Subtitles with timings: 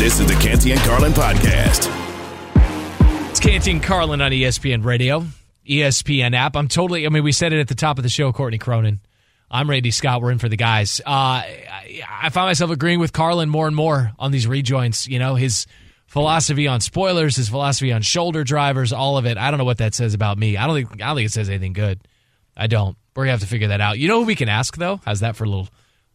[0.00, 1.90] This is the Canty and Carlin podcast.
[3.28, 5.26] It's Canty and Carlin on ESPN Radio,
[5.68, 6.56] ESPN app.
[6.56, 9.00] I'm totally, I mean, we said it at the top of the show, Courtney Cronin.
[9.50, 10.22] I'm Randy Scott.
[10.22, 11.02] We're in for the guys.
[11.04, 15.06] Uh, I, find myself agreeing with Carlin more and more on these rejoins.
[15.06, 15.66] You know, his
[16.06, 19.36] philosophy on spoilers, his philosophy on shoulder drivers, all of it.
[19.36, 20.56] I don't know what that says about me.
[20.56, 22.00] I don't think I don't think it says anything good.
[22.56, 22.96] I don't.
[23.14, 23.98] We're gonna have to figure that out.
[23.98, 24.98] You know who we can ask though?
[25.04, 25.68] How's that for a little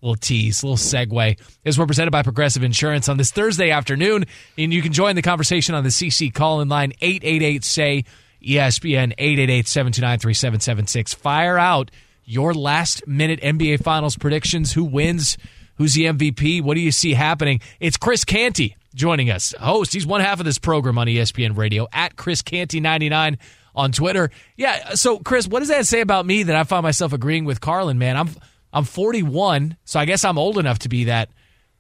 [0.05, 1.40] little tease, little segue?
[1.64, 4.26] Is we're presented by Progressive Insurance on this Thursday afternoon,
[4.58, 7.63] and you can join the conversation on the CC call in line eight eight eight
[7.63, 8.05] say
[8.46, 11.15] ESPN 888-729-3776.
[11.15, 11.90] Fire out
[12.24, 14.74] your last minute NBA Finals predictions.
[14.74, 15.38] Who wins?
[15.77, 16.62] Who's the MVP?
[16.62, 17.60] What do you see happening?
[17.80, 19.93] It's Chris Canty joining us, host.
[19.93, 23.37] He's one half of this program on ESPN Radio at Chris Canty 99
[23.76, 24.30] on Twitter.
[24.55, 24.93] Yeah.
[24.93, 27.98] So, Chris, what does that say about me that I find myself agreeing with Carlin?
[27.98, 28.30] Man, I'm
[28.76, 31.29] I'm 41, so I guess I'm old enough to be that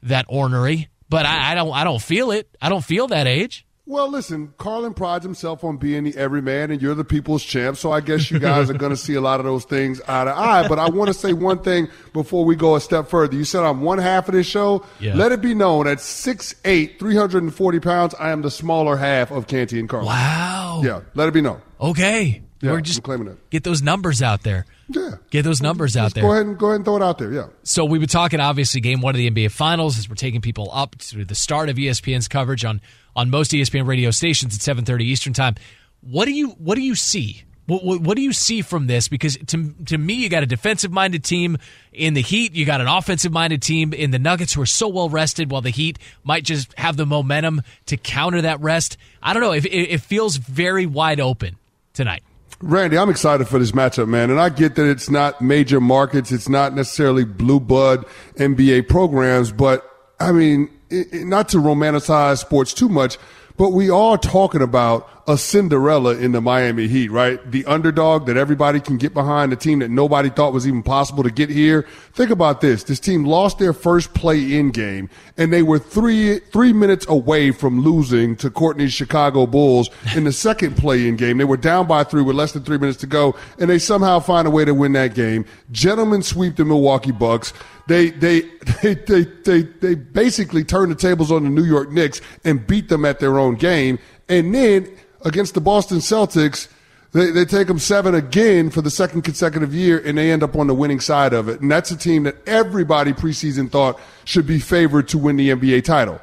[0.03, 2.47] that ornery, but I, I don't I don't feel it.
[2.61, 3.65] I don't feel that age.
[3.87, 7.77] Well, listen, Carlin prides himself on being the everyman, and you're the people's champ.
[7.77, 10.23] So I guess you guys are going to see a lot of those things eye
[10.23, 10.67] to eye.
[10.67, 13.35] But I want to say one thing before we go a step further.
[13.35, 14.85] You said I'm one half of this show.
[14.99, 15.15] Yeah.
[15.15, 19.79] Let it be known at 6'8", 340 pounds, I am the smaller half of Canty
[19.79, 20.07] and Carlin.
[20.07, 20.81] Wow.
[20.83, 21.61] Yeah, let it be known.
[21.79, 22.41] Okay.
[22.61, 23.49] Yeah, We're I'm just claiming it.
[23.49, 24.65] get those numbers out there.
[24.87, 25.15] Yeah.
[25.29, 26.23] Get those numbers out Just there.
[26.23, 27.31] Go ahead and go ahead and throw it out there.
[27.31, 27.47] Yeah.
[27.63, 30.69] So we've been talking obviously game one of the NBA Finals as we're taking people
[30.71, 32.81] up to the start of ESPN's coverage on
[33.15, 35.55] on most ESPN radio stations at 7:30 Eastern time.
[36.01, 37.43] What do you what do you see?
[37.67, 39.07] What, what, what do you see from this?
[39.07, 41.57] Because to to me, you got a defensive minded team
[41.91, 42.53] in the Heat.
[42.53, 45.61] You got an offensive minded team in the Nuggets who are so well rested, while
[45.61, 48.97] the Heat might just have the momentum to counter that rest.
[49.21, 49.51] I don't know.
[49.51, 51.55] It, it, it feels very wide open
[51.93, 52.21] tonight.
[52.61, 54.29] Randy, I'm excited for this matchup, man.
[54.31, 58.05] And I get that it's not major markets, it's not necessarily blue blood
[58.37, 59.83] NBA programs, but
[60.19, 63.17] I mean, it, it- not to romanticize sports too much,
[63.57, 67.39] but we are talking about a Cinderella in the Miami Heat, right?
[67.49, 71.23] The underdog that everybody can get behind, the team that nobody thought was even possible
[71.23, 71.87] to get here.
[72.13, 72.83] Think about this.
[72.83, 77.81] This team lost their first play-in game and they were three, three minutes away from
[77.81, 81.39] losing to Courtney's Chicago Bulls in the second play-in game.
[81.39, 84.19] They were down by three with less than three minutes to go and they somehow
[84.19, 85.45] find a way to win that game.
[85.71, 87.51] Gentlemen sweep the Milwaukee Bucks.
[87.87, 88.41] They, they,
[88.83, 92.89] they, they, they, they basically turned the tables on the New York Knicks and beat
[92.89, 93.97] them at their own game.
[94.27, 96.69] And then against the Boston Celtics,
[97.11, 100.55] they, they take them seven again for the second consecutive year, and they end up
[100.55, 101.61] on the winning side of it.
[101.61, 105.83] And that's a team that everybody preseason thought should be favored to win the NBA
[105.83, 106.21] title.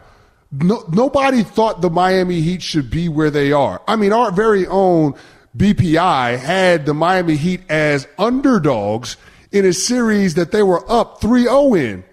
[0.51, 3.81] No, nobody thought the Miami Heat should be where they are.
[3.89, 5.15] I mean, our very own
[5.57, 9.17] BPI had the Miami Heat as underdogs
[9.51, 12.12] in a series that they were up 3-0 in the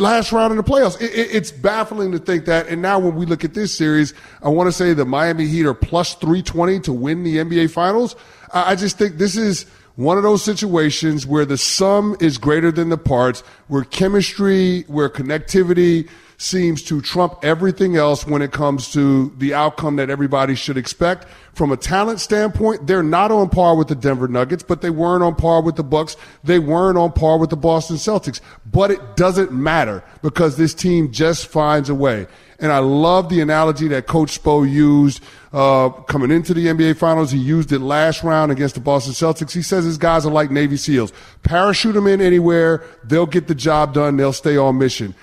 [0.00, 1.00] last round in the playoffs.
[1.00, 2.68] It, it, it's baffling to think that.
[2.68, 5.66] And now when we look at this series, I want to say the Miami Heat
[5.66, 8.16] are plus 320 to win the NBA Finals.
[8.52, 9.66] I, I just think this is
[9.96, 15.10] one of those situations where the sum is greater than the parts, where chemistry, where
[15.10, 16.08] connectivity
[16.42, 21.26] seems to trump everything else when it comes to the outcome that everybody should expect.
[21.54, 25.22] From a talent standpoint, they're not on par with the Denver Nuggets, but they weren't
[25.22, 26.16] on par with the Bucks.
[26.42, 28.40] They weren't on par with the Boston Celtics.
[28.66, 32.26] But it doesn't matter because this team just finds a way.
[32.58, 35.22] And I love the analogy that Coach Spo used
[35.52, 37.32] uh, coming into the NBA Finals.
[37.32, 39.52] He used it last round against the Boston Celtics.
[39.52, 41.12] He says his guys are like Navy SEALs.
[41.42, 42.84] Parachute them in anywhere.
[43.04, 44.16] They'll get the job done.
[44.16, 45.14] They'll stay on mission.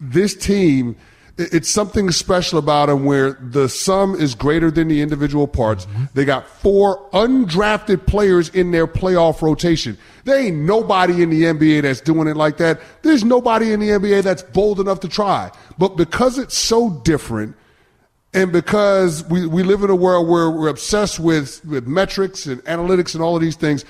[0.00, 0.96] This team
[1.38, 5.86] it's something special about them where the sum is greater than the individual parts.
[5.86, 6.04] Mm-hmm.
[6.14, 9.96] They got four undrafted players in their playoff rotation.
[10.24, 12.80] There ain't nobody in the NBA that's doing it like that.
[13.02, 15.52] There's nobody in the NBA that's bold enough to try.
[15.78, 17.54] But because it's so different,
[18.34, 22.62] and because we, we live in a world where we're obsessed with, with metrics and
[22.64, 23.84] analytics and all of these things,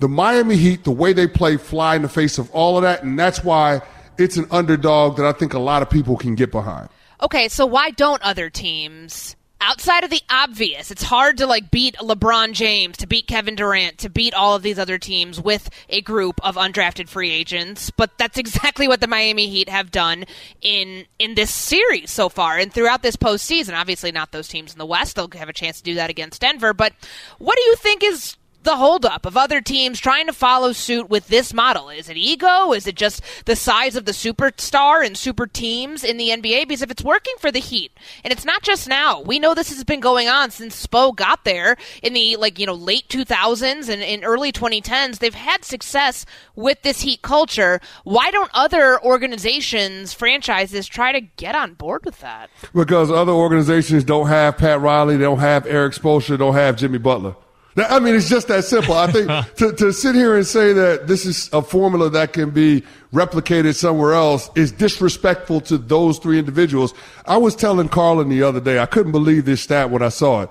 [0.00, 3.02] the Miami Heat, the way they play, fly in the face of all of that.
[3.02, 3.80] And that's why
[4.20, 6.88] it's an underdog that I think a lot of people can get behind.
[7.22, 11.94] Okay, so why don't other teams outside of the obvious, it's hard to like beat
[11.96, 16.00] LeBron James, to beat Kevin Durant, to beat all of these other teams with a
[16.00, 17.90] group of undrafted free agents.
[17.90, 20.24] But that's exactly what the Miami Heat have done
[20.60, 23.78] in in this series so far and throughout this postseason.
[23.78, 26.40] Obviously, not those teams in the West; they'll have a chance to do that against
[26.40, 26.72] Denver.
[26.72, 26.92] But
[27.38, 31.28] what do you think is the holdup of other teams trying to follow suit with
[31.28, 31.88] this model?
[31.88, 32.72] Is it ego?
[32.72, 36.68] Is it just the size of the superstar and super teams in the NBA?
[36.68, 37.92] Because if it's working for the Heat,
[38.24, 41.44] and it's not just now, we know this has been going on since Spo got
[41.44, 45.18] there in the like you know late 2000s and in early 2010s.
[45.18, 47.80] They've had success with this Heat culture.
[48.04, 52.50] Why don't other organizations, franchises, try to get on board with that?
[52.74, 56.98] Because other organizations don't have Pat Riley, they don't have Erik Spoelstra, don't have Jimmy
[56.98, 57.36] Butler.
[57.84, 58.94] I mean, it's just that simple.
[58.94, 62.50] I think to, to sit here and say that this is a formula that can
[62.50, 62.82] be
[63.12, 66.94] replicated somewhere else is disrespectful to those three individuals.
[67.26, 70.42] I was telling Carlin the other day, I couldn't believe this stat when I saw
[70.42, 70.50] it.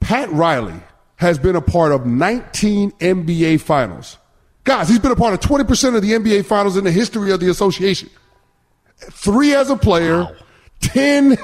[0.00, 0.80] Pat Riley
[1.16, 4.18] has been a part of 19 NBA finals.
[4.64, 7.40] Guys, he's been a part of 20% of the NBA finals in the history of
[7.40, 8.08] the association.
[8.96, 10.24] Three as a player.
[10.24, 10.36] Wow
[10.80, 11.36] 10, wow.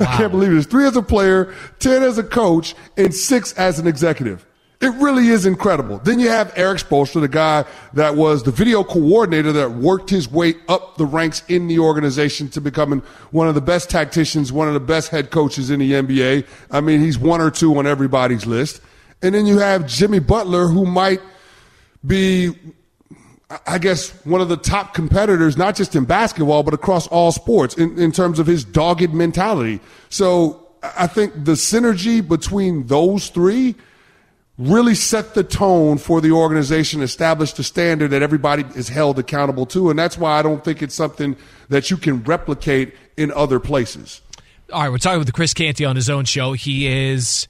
[0.00, 3.78] I can't believe this, three as a player, 10 as a coach, and six as
[3.78, 4.46] an executive.
[4.80, 5.98] It really is incredible.
[5.98, 10.30] Then you have Erik Spoelstra, the guy that was the video coordinator that worked his
[10.30, 14.68] way up the ranks in the organization to becoming one of the best tacticians, one
[14.68, 16.46] of the best head coaches in the NBA.
[16.70, 18.80] I mean, he's one or two on everybody's list.
[19.20, 21.20] And then you have Jimmy Butler, who might
[22.06, 22.54] be
[23.66, 27.76] I guess, one of the top competitors, not just in basketball, but across all sports
[27.76, 29.80] in, in terms of his dogged mentality.
[30.08, 33.74] So I think the synergy between those three
[34.56, 39.66] really set the tone for the organization, established the standard that everybody is held accountable
[39.66, 39.90] to.
[39.90, 41.34] And that's why I don't think it's something
[41.70, 44.20] that you can replicate in other places.
[44.72, 46.52] All right, we're talking with Chris Canty on his own show.
[46.52, 47.48] He is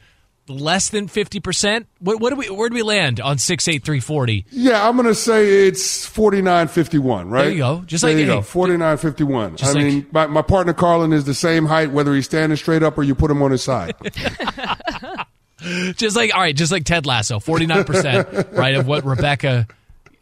[0.51, 1.87] less than 50%?
[2.01, 4.47] What, what do we where do we land on 68340?
[4.51, 7.43] Yeah, I'm going to say it's 4951, right?
[7.43, 7.83] There you go.
[7.87, 8.43] Just there like you hey, go.
[8.43, 9.57] 4951.
[9.63, 12.83] I like, mean, my, my partner Carlin is the same height whether he's standing straight
[12.83, 13.95] up or you put him on his side.
[15.97, 19.67] just like all right, just like Ted Lasso, 49%, right, of what Rebecca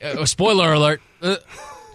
[0.02, 1.00] uh, spoiler alert.
[1.20, 1.36] Uh,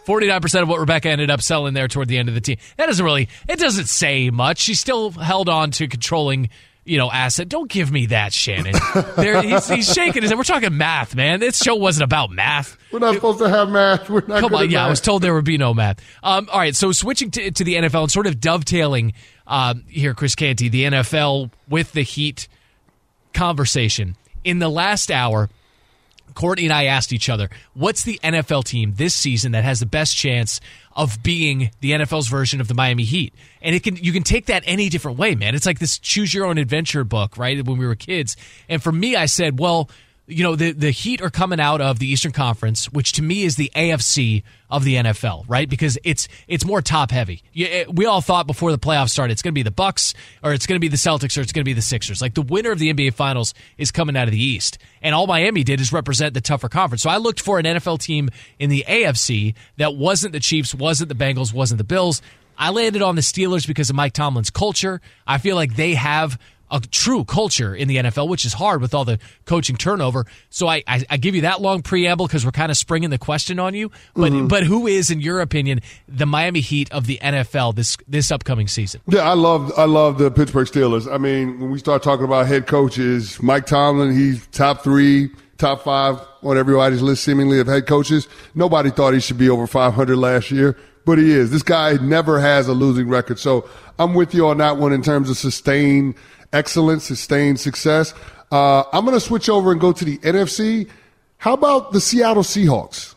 [0.05, 2.57] 49% of what Rebecca ended up selling there toward the end of the team.
[2.77, 4.59] That doesn't really, it doesn't say much.
[4.59, 6.49] She still held on to controlling
[6.85, 7.49] you know, asset.
[7.49, 8.73] Don't give me that, Shannon.
[9.15, 10.37] there, he's, he's, shaking his head.
[10.37, 11.39] We're talking math, man.
[11.39, 12.77] This show wasn't about math.
[12.91, 14.09] We're not it, supposed to have math.
[14.09, 14.41] We're not.
[14.41, 14.79] Come on, yeah.
[14.79, 14.87] Math.
[14.87, 15.99] I was told there would be no math.
[16.21, 19.13] Um, all right, so switching to, to the NFL and sort of dovetailing
[19.47, 22.47] um, here, Chris Canty, the NFL with the Heat
[23.33, 25.49] conversation in the last hour.
[26.33, 29.85] Courtney and I asked each other, what's the NFL team this season that has the
[29.85, 30.59] best chance
[30.95, 33.33] of being the NFL's version of the Miami Heat?
[33.61, 35.55] And it can you can take that any different way, man.
[35.55, 37.65] It's like this choose your own adventure book, right?
[37.65, 38.35] When we were kids.
[38.69, 39.89] And for me, I said, well,
[40.27, 43.43] you know the the Heat are coming out of the Eastern Conference, which to me
[43.43, 45.69] is the AFC of the NFL, right?
[45.69, 47.43] Because it's it's more top heavy.
[47.55, 50.53] Eh, we all thought before the playoffs started, it's going to be the Bucks, or
[50.53, 52.21] it's going to be the Celtics, or it's going to be the Sixers.
[52.21, 55.27] Like the winner of the NBA Finals is coming out of the East, and all
[55.27, 57.01] Miami did is represent the tougher conference.
[57.03, 58.29] So I looked for an NFL team
[58.59, 62.21] in the AFC that wasn't the Chiefs, wasn't the Bengals, wasn't the Bills.
[62.57, 65.01] I landed on the Steelers because of Mike Tomlin's culture.
[65.25, 66.39] I feel like they have
[66.73, 70.25] a true culture in the NFL, which is hard with all the coaching turnover.
[70.49, 73.19] So I, I, I give you that long preamble because we're kind of springing the
[73.19, 73.91] question on you.
[74.15, 74.47] But mm-hmm.
[74.47, 78.67] but who is, in your opinion, the Miami Heat of the NFL this this upcoming
[78.67, 79.01] season?
[79.07, 81.11] Yeah, I love I love the Pittsburgh Steelers.
[81.11, 85.83] I mean, when we start talking about head coaches, Mike Tomlin, he's top three, top
[85.83, 88.27] five on everybody's list, seemingly of head coaches.
[88.55, 90.75] Nobody thought he should be over 500 last year
[91.05, 91.51] but he is.
[91.51, 93.37] This guy never has a losing record.
[93.37, 96.15] So I'm with you on that one in terms of sustained
[96.53, 98.13] excellence, sustained success.
[98.51, 100.87] Uh, I'm going to switch over and go to the NFC.
[101.37, 103.15] How about the Seattle Seahawks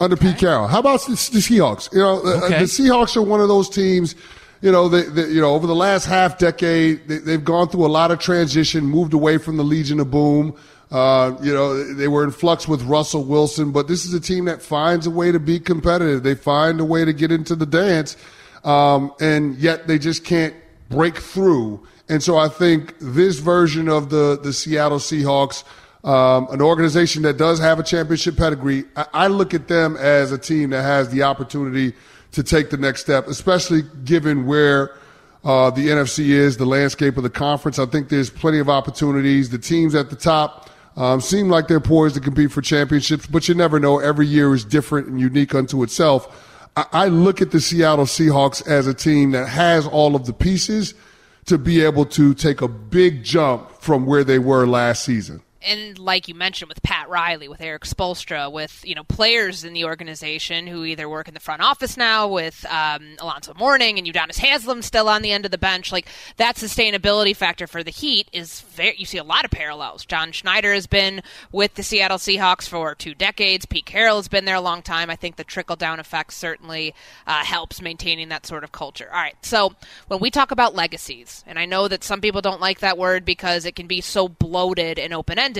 [0.00, 0.30] under okay.
[0.30, 0.66] Pete Carroll?
[0.66, 1.92] How about the, the Seahawks?
[1.92, 2.58] You know, okay.
[2.58, 4.16] the Seahawks are one of those teams.
[4.62, 7.84] You know, they, they, you know, over the last half decade, they, have gone through
[7.84, 10.56] a lot of transition, moved away from the Legion of Boom.
[10.90, 14.44] Uh, you know, they were in flux with Russell Wilson, but this is a team
[14.44, 16.22] that finds a way to be competitive.
[16.22, 18.16] They find a way to get into the dance,
[18.62, 20.54] um, and yet they just can't
[20.90, 25.64] break through and so I think this version of the, the Seattle Seahawks,
[26.04, 30.30] um, an organization that does have a championship pedigree, I, I look at them as
[30.30, 31.94] a team that has the opportunity
[32.32, 34.94] to take the next step, especially given where
[35.42, 37.78] uh, the NFC is, the landscape of the conference.
[37.78, 39.48] I think there's plenty of opportunities.
[39.48, 43.48] The teams at the top um, seem like they're poised to compete for championships, but
[43.48, 44.00] you never know.
[44.00, 46.68] Every year is different and unique unto itself.
[46.76, 50.34] I, I look at the Seattle Seahawks as a team that has all of the
[50.34, 50.92] pieces–
[51.46, 55.98] to be able to take a big jump from where they were last season and
[55.98, 59.84] like you mentioned with Pat Riley, with Erik Spoelstra, with you know players in the
[59.84, 64.38] organization who either work in the front office now, with um, Alonzo Mourning and Udonis
[64.38, 68.28] Haslem still on the end of the bench, like that sustainability factor for the Heat
[68.32, 68.94] is very.
[68.96, 70.04] You see a lot of parallels.
[70.04, 73.66] John Schneider has been with the Seattle Seahawks for two decades.
[73.66, 75.10] Pete Carroll has been there a long time.
[75.10, 76.94] I think the trickle down effect certainly
[77.26, 79.08] uh, helps maintaining that sort of culture.
[79.12, 79.74] All right, so
[80.08, 83.24] when we talk about legacies, and I know that some people don't like that word
[83.24, 85.51] because it can be so bloated and open ended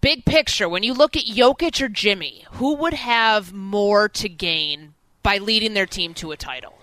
[0.00, 4.94] Big picture, when you look at Jokic or Jimmy, who would have more to gain
[5.22, 6.74] by leading their team to a title?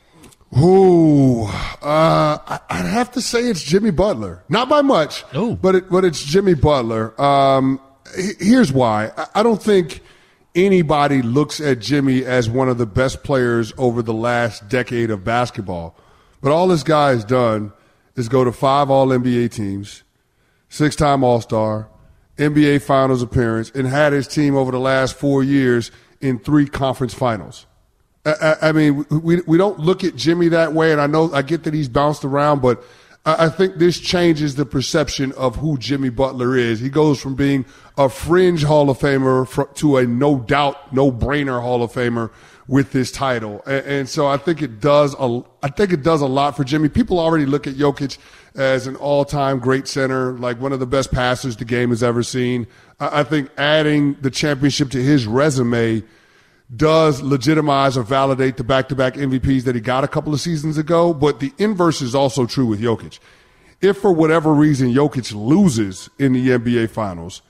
[0.57, 4.43] Ooh, uh, I'd have to say it's Jimmy Butler.
[4.49, 5.55] Not by much, Ooh.
[5.55, 7.19] but it, but it's Jimmy Butler.
[7.21, 7.79] Um,
[8.15, 9.11] here's why.
[9.35, 10.01] I don't think
[10.55, 15.23] anybody looks at Jimmy as one of the best players over the last decade of
[15.23, 15.95] basketball.
[16.41, 17.71] But all this guy has done
[18.15, 20.03] is go to five All NBA teams,
[20.67, 21.89] six time All Star,
[22.39, 25.91] NBA Finals appearance, and had his team over the last four years
[26.21, 27.65] in three conference finals.
[28.25, 31.41] I, I, mean, we we don't look at Jimmy that way, and I know I
[31.41, 32.83] get that he's bounced around, but
[33.25, 36.79] I, think this changes the perception of who Jimmy Butler is.
[36.79, 37.65] He goes from being
[37.97, 42.31] a fringe Hall of Famer to a no doubt, no brainer Hall of Famer
[42.67, 46.27] with this title, and, so I think it does a I think it does a
[46.27, 46.87] lot for Jimmy.
[46.87, 48.19] People already look at Jokic
[48.55, 52.21] as an all-time great center, like one of the best passers the game has ever
[52.21, 52.67] seen.
[52.99, 56.03] I think adding the championship to his resume
[56.75, 61.13] does legitimize or validate the back-to-back MVPs that he got a couple of seasons ago.
[61.13, 63.19] But the inverse is also true with Jokic.
[63.81, 67.41] If for whatever reason Jokic loses in the NBA Finals,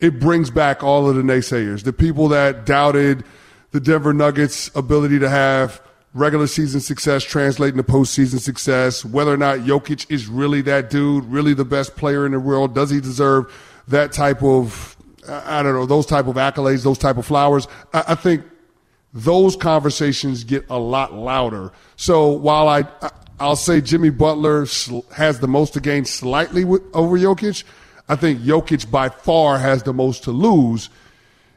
[0.00, 3.24] it brings back all of the naysayers, the people that doubted
[3.70, 5.80] the Denver Nuggets' ability to have
[6.14, 11.24] regular season success translating to postseason success, whether or not Jokic is really that dude,
[11.24, 12.74] really the best player in the world.
[12.74, 13.52] Does he deserve
[13.88, 14.96] that type of,
[15.28, 17.66] I don't know, those type of accolades, those type of flowers?
[17.92, 18.44] I, I think
[19.14, 21.72] those conversations get a lot louder.
[21.96, 22.84] So while I,
[23.38, 24.66] I'll say Jimmy Butler
[25.14, 27.62] has the most to gain slightly with, over Jokic,
[28.08, 30.90] I think Jokic by far has the most to lose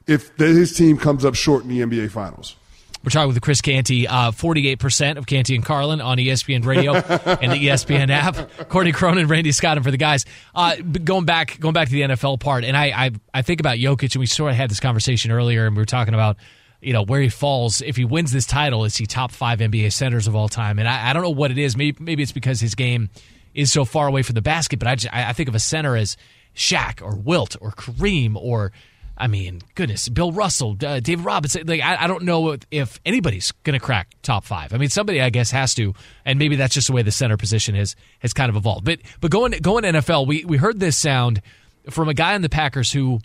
[0.06, 2.56] if his team comes up short in the NBA Finals.
[3.04, 7.52] We're talking with Chris Canty, uh, 48% of Canty and Carlin on ESPN Radio and
[7.52, 8.70] the ESPN app.
[8.70, 10.26] Courtney Cronin, Randy Scott, and for the guys.
[10.54, 13.78] Uh, going back, going back to the NFL part, and I, I, I think about
[13.78, 16.38] Jokic, and we sort of had this conversation earlier, and we were talking about,
[16.82, 17.82] you know, where he falls.
[17.82, 20.80] If he wins this title, is he top five NBA centers of all time?
[20.80, 21.76] And I, I don't know what it is.
[21.76, 23.10] Maybe, maybe it's because his game
[23.54, 25.96] is so far away from the basket, but I, just, I, think of a center
[25.96, 26.16] as
[26.56, 28.72] Shaq or Wilt or Kareem or
[29.20, 31.66] I mean, goodness, Bill Russell, uh, David Robinson.
[31.66, 34.74] Like, I, I don't know if anybody's to crack top five.
[34.74, 37.36] I mean, somebody I guess has to, and maybe that's just the way the center
[37.36, 38.86] position has has kind of evolved.
[38.86, 41.42] But but going going NFL, we we heard this sound
[41.90, 43.20] from a guy in the Packers who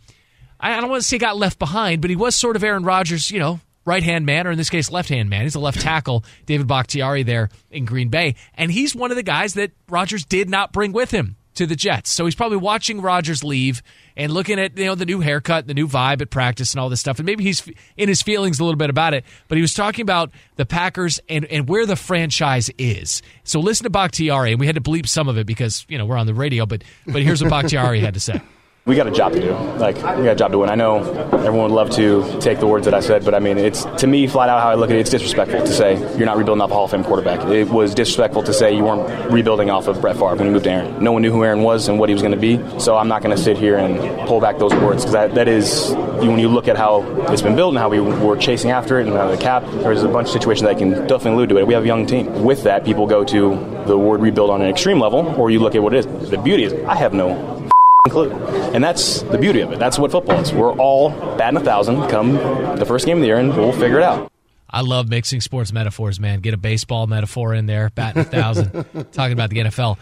[0.62, 3.30] I don't want to say got left behind, but he was sort of Aaron Rodgers,
[3.30, 5.42] you know, right hand man, or in this case, left hand man.
[5.42, 9.22] He's a left tackle, David Bakhtiari there in Green Bay, and he's one of the
[9.22, 12.10] guys that Rodgers did not bring with him to the Jets.
[12.10, 13.82] So he's probably watching Rodgers leave
[14.16, 16.88] and looking at you know the new haircut, the new vibe at practice, and all
[16.88, 17.18] this stuff.
[17.18, 19.24] And maybe he's in his feelings a little bit about it.
[19.48, 23.22] But he was talking about the Packers and and where the franchise is.
[23.44, 26.06] So listen to Bakhtiari, and we had to bleep some of it because you know
[26.06, 26.66] we're on the radio.
[26.66, 28.40] But but here's what Bakhtiari had to say
[28.84, 29.52] we got a job to do.
[29.78, 30.68] Like we got a job to win.
[30.68, 30.98] I know
[31.32, 34.08] everyone would love to take the words that I said, but I mean, it's to
[34.08, 35.00] me flat out how I look at it.
[35.00, 37.46] It's disrespectful to say you're not rebuilding off a Hall of Fame quarterback.
[37.48, 40.64] It was disrespectful to say you weren't rebuilding off of Brett Favre when you moved
[40.64, 41.02] to Aaron.
[41.02, 42.58] No one knew who Aaron was and what he was going to be.
[42.80, 45.46] So I'm not going to sit here and pull back those words because that, that
[45.46, 48.98] is when you look at how it's been built and how we were chasing after
[48.98, 49.62] it and how the cap.
[49.64, 51.68] There's a bunch of situations that can definitely allude to it.
[51.68, 52.42] We have a young team.
[52.42, 55.76] With that, people go to the word rebuild on an extreme level, or you look
[55.76, 56.30] at what it is.
[56.30, 57.61] The beauty is I have no
[58.10, 58.32] clue.
[58.74, 59.78] And that's the beauty of it.
[59.78, 60.52] That's what football is.
[60.52, 62.32] We're all batting a thousand come
[62.76, 64.30] the first game of the year, and we'll figure it out.
[64.68, 66.40] I love mixing sports metaphors, man.
[66.40, 68.72] Get a baseball metaphor in there, batting a thousand,
[69.12, 69.98] talking about the NFL.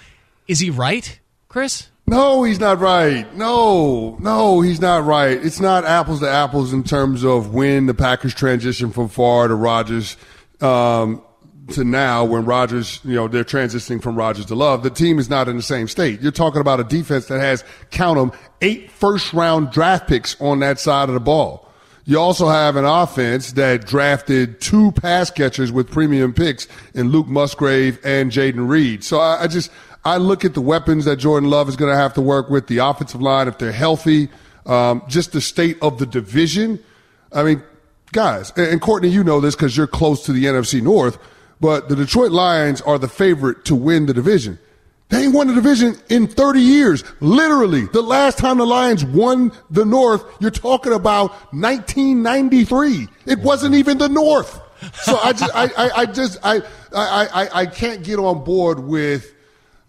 [0.48, 1.88] Is he right, Chris?
[2.06, 3.32] No, he's not right.
[3.36, 5.32] No, no, he's not right.
[5.44, 9.54] It's not apples to apples in terms of when the Packers transition from Favre to
[9.54, 10.16] Rodgers.
[10.60, 11.22] Um,
[11.72, 15.30] to now when Rodgers, you know, they're transitioning from Rodgers to Love, the team is
[15.30, 16.20] not in the same state.
[16.20, 20.60] You're talking about a defense that has, count them, eight first round draft picks on
[20.60, 21.68] that side of the ball.
[22.04, 27.28] You also have an offense that drafted two pass catchers with premium picks in Luke
[27.28, 29.04] Musgrave and Jayden Reed.
[29.04, 29.70] So I, I just,
[30.04, 32.66] I look at the weapons that Jordan Love is going to have to work with,
[32.66, 34.28] the offensive line, if they're healthy,
[34.66, 36.82] um, just the state of the division.
[37.32, 37.62] I mean,
[38.12, 41.18] guys, and Courtney, you know this because you're close to the NFC North
[41.60, 44.58] but the Detroit Lions are the favorite to win the division.
[45.10, 47.04] They ain't won the division in 30 years.
[47.20, 53.08] Literally, the last time the Lions won the North, you're talking about 1993.
[53.26, 54.60] It wasn't even the North.
[55.02, 56.56] So I just, I, I, I just, I,
[56.94, 59.34] I, I, I can't get on board with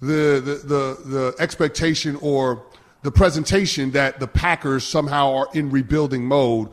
[0.01, 2.63] the, the, the, the expectation or
[3.03, 6.69] the presentation that the Packers somehow are in rebuilding mode,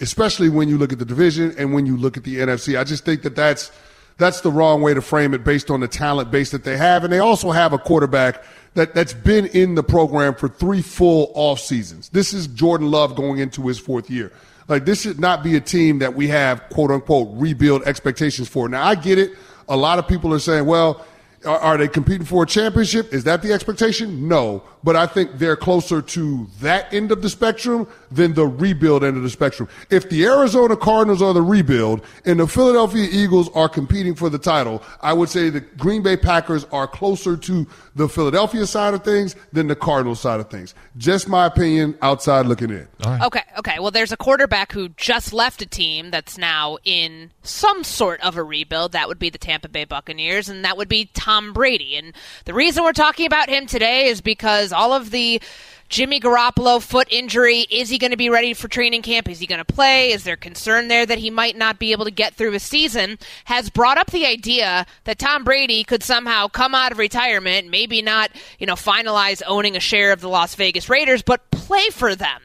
[0.00, 2.78] especially when you look at the division and when you look at the NFC.
[2.78, 3.70] I just think that that's,
[4.16, 7.04] that's the wrong way to frame it based on the talent base that they have.
[7.04, 8.44] And they also have a quarterback
[8.74, 12.08] that, that's been in the program for three full off seasons.
[12.10, 14.32] This is Jordan Love going into his fourth year.
[14.68, 18.68] Like this should not be a team that we have quote unquote rebuild expectations for.
[18.68, 19.32] Now I get it.
[19.68, 21.04] A lot of people are saying, well,
[21.44, 23.12] are, are, they competing for a championship?
[23.12, 24.28] Is that the expectation?
[24.28, 24.62] No.
[24.82, 29.16] But I think they're closer to that end of the spectrum than the rebuild end
[29.16, 29.68] of the spectrum.
[29.90, 34.38] If the Arizona Cardinals are the rebuild and the Philadelphia Eagles are competing for the
[34.38, 39.04] title, I would say the Green Bay Packers are closer to the Philadelphia side of
[39.04, 40.74] things than the Cardinals side of things.
[40.96, 42.88] Just my opinion, outside looking in.
[43.04, 43.22] Right.
[43.22, 43.78] Okay, okay.
[43.78, 48.36] Well, there's a quarterback who just left a team that's now in some sort of
[48.36, 48.92] a rebuild.
[48.92, 51.96] That would be the Tampa Bay Buccaneers, and that would be Tom Brady.
[51.96, 52.12] And
[52.44, 55.40] the reason we're talking about him today is because all of the
[55.88, 57.60] Jimmy Garoppolo foot injury.
[57.70, 59.28] Is he going to be ready for training camp?
[59.28, 60.12] Is he going to play?
[60.12, 63.18] Is there concern there that he might not be able to get through a season?
[63.44, 68.02] Has brought up the idea that Tom Brady could somehow come out of retirement, maybe
[68.02, 72.14] not, you know, finalize owning a share of the Las Vegas Raiders, but play for
[72.14, 72.42] them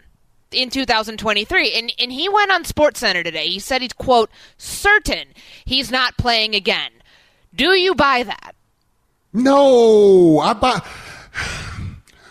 [0.52, 1.74] in 2023.
[1.74, 3.48] And and he went on Sports Center today.
[3.48, 5.30] He said he's quote certain
[5.66, 6.92] he's not playing again.
[7.54, 8.56] Do you buy that?
[9.34, 10.82] No, I buy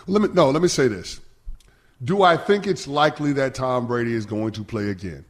[0.08, 1.20] let me no, let me say this.
[2.02, 5.24] Do I think it's likely that Tom Brady is going to play again?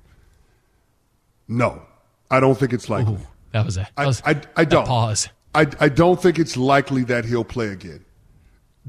[1.46, 1.82] No.
[2.30, 3.14] I don't think it's likely.
[3.14, 5.28] Ooh, that was a that was, I, I, I don't pause.
[5.54, 8.04] I, I don't think it's likely that he'll play again.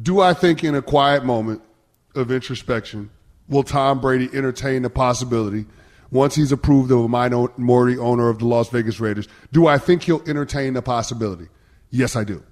[0.02, 1.62] Do I think in a quiet moment
[2.16, 3.10] of introspection
[3.48, 5.66] will Tom Brady entertain the possibility
[6.12, 9.28] once he's approved of a minority owner of the Las Vegas Raiders?
[9.52, 11.48] Do I think he'll entertain the possibility?
[11.92, 12.44] Yes, I do.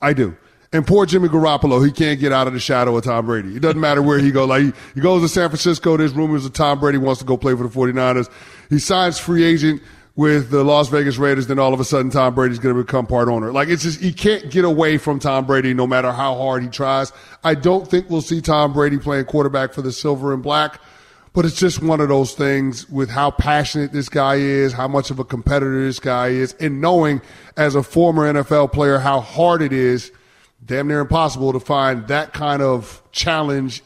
[0.00, 0.36] I do.
[0.72, 3.56] And poor Jimmy Garoppolo, he can't get out of the shadow of Tom Brady.
[3.56, 4.48] It doesn't matter where he goes.
[4.48, 5.96] Like he, he goes to San Francisco.
[5.96, 8.28] There's rumors that Tom Brady wants to go play for the 49ers.
[8.68, 9.82] He signs free agent
[10.16, 11.46] with the Las Vegas Raiders.
[11.46, 13.52] Then all of a sudden, Tom Brady's going to become part owner.
[13.52, 16.68] Like it's just he can't get away from Tom Brady no matter how hard he
[16.68, 17.12] tries.
[17.44, 20.80] I don't think we'll see Tom Brady playing quarterback for the silver and black.
[21.32, 25.10] But it's just one of those things with how passionate this guy is, how much
[25.10, 27.20] of a competitor this guy is, and knowing
[27.58, 30.10] as a former NFL player how hard it is
[30.66, 33.82] damn near impossible to find that kind of challenge,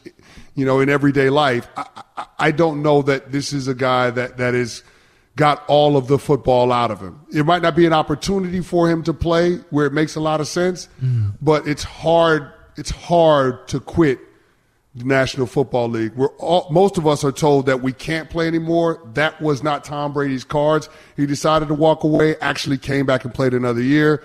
[0.55, 1.67] you know, in everyday life.
[1.77, 1.85] I,
[2.17, 4.83] I, I don't know that this is a guy that, that is
[5.35, 7.21] got all of the football out of him.
[7.33, 10.41] It might not be an opportunity for him to play where it makes a lot
[10.41, 11.33] of sense, mm.
[11.41, 12.51] but it's hard.
[12.77, 14.19] It's hard to quit
[14.95, 16.13] the National Football League.
[16.15, 19.01] We're all, most of us are told that we can't play anymore.
[19.13, 20.89] That was not Tom Brady's cards.
[21.15, 22.35] He decided to walk away.
[22.41, 24.23] Actually, came back and played another year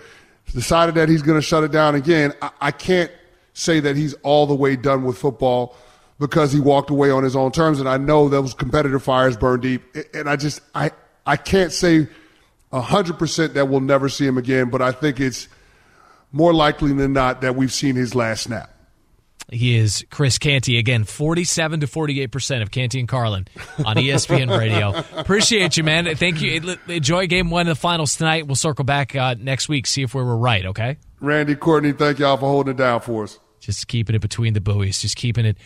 [0.53, 2.33] decided that he's going to shut it down again.
[2.41, 3.11] I, I can't
[3.53, 5.77] say that he's all the way done with football
[6.19, 7.81] because he walked away on his own terms.
[7.81, 9.83] And I know those competitive fires burn deep.
[10.15, 10.91] And I just, I,
[11.27, 12.09] I can't say
[12.73, 15.49] 100% that we'll never see him again, but I think it's
[16.33, 18.71] more likely than not that we've seen his last snap.
[19.51, 23.47] He is Chris Canty again, forty-seven to forty-eight percent of Canty and Carlin
[23.85, 24.93] on ESPN Radio.
[25.17, 26.17] Appreciate you, man.
[26.17, 26.77] Thank you.
[26.89, 28.47] Enjoy Game One of the finals tonight.
[28.47, 30.67] We'll circle back uh, next week, see if we were right.
[30.67, 30.97] Okay.
[31.21, 33.39] Randy, Courtney, thank y'all for holding it down for us.
[33.61, 35.57] Just keeping it between the buoys, just keeping it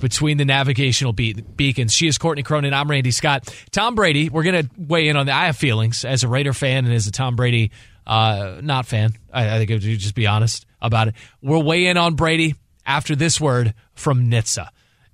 [0.00, 1.92] between the navigational be- beacons.
[1.92, 2.72] She is Courtney Cronin.
[2.72, 3.54] I'm Randy Scott.
[3.70, 4.28] Tom Brady.
[4.28, 5.32] We're gonna weigh in on the.
[5.32, 7.70] I have feelings as a Raider fan and as a Tom Brady
[8.06, 9.12] uh, not fan.
[9.32, 11.14] I, I think would just be honest about it.
[11.42, 12.54] We'll weigh in on Brady
[12.86, 14.68] after this word from NHTSA.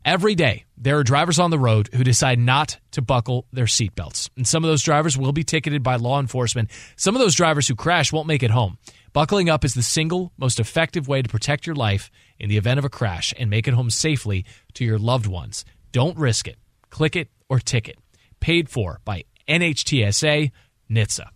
[0.04, 4.30] Every day, there are drivers on the road who decide not to buckle their seatbelts.
[4.36, 6.70] And some of those drivers will be ticketed by law enforcement.
[6.94, 8.78] Some of those drivers who crash won't make it home.
[9.12, 12.78] Buckling up is the single most effective way to protect your life in the event
[12.78, 15.64] of a crash and make it home safely to your loved ones.
[15.90, 16.56] Don't risk it.
[16.90, 17.96] Click it or ticket.
[18.38, 20.52] Paid for by NHTSA
[20.90, 21.35] NHTSA.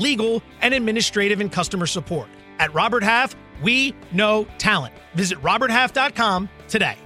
[0.00, 2.28] legal, and administrative and customer support.
[2.58, 4.94] At Robert Half, we know talent.
[5.14, 6.96] Visit RobertHalf.com today.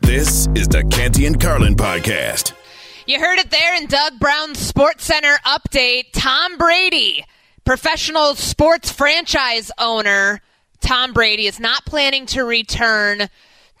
[0.00, 2.52] This is the Canty and Carlin podcast.
[3.06, 6.04] You heard it there in Doug Brown's Sports Center update.
[6.12, 7.24] Tom Brady,
[7.64, 10.40] professional sports franchise owner,
[10.80, 13.28] Tom Brady is not planning to return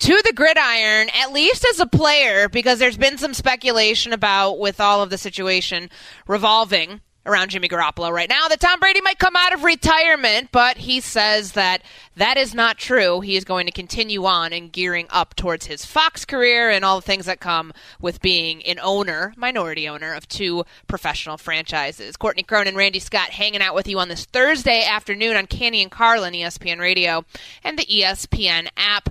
[0.02, 4.80] to the gridiron, at least as a player, because there's been some speculation about with
[4.80, 5.88] all of the situation
[6.26, 10.76] revolving around Jimmy Garoppolo right now that Tom Brady might come out of retirement, but
[10.76, 11.82] he says that
[12.16, 13.20] that is not true.
[13.20, 16.96] He is going to continue on and gearing up towards his Fox career and all
[16.96, 22.16] the things that come with being an owner, minority owner of two professional franchises.
[22.16, 25.80] Courtney Cronin, and Randy Scott hanging out with you on this Thursday afternoon on Canty
[25.80, 27.24] and Carlin, ESPN Radio,
[27.62, 29.10] and the ESPN app.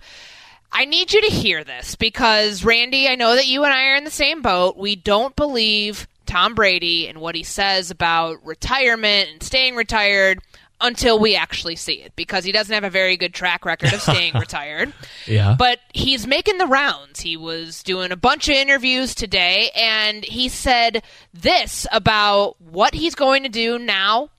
[0.71, 3.95] I need you to hear this because, Randy, I know that you and I are
[3.95, 4.77] in the same boat.
[4.77, 10.39] We don't believe Tom Brady and what he says about retirement and staying retired
[10.79, 14.01] until we actually see it because he doesn't have a very good track record of
[14.01, 14.93] staying retired.
[15.27, 15.55] Yeah.
[15.57, 17.19] But he's making the rounds.
[17.19, 21.03] He was doing a bunch of interviews today and he said
[21.33, 24.29] this about what he's going to do now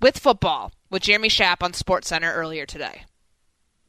[0.00, 3.02] with football with Jeremy Schaap on SportsCenter earlier today.